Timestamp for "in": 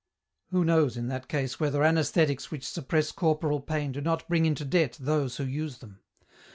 0.97-1.09